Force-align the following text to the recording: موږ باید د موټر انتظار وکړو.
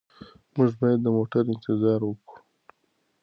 موږ 0.55 0.71
باید 0.79 0.99
د 1.03 1.07
موټر 1.17 1.43
انتظار 1.53 1.99
وکړو. 2.05 2.41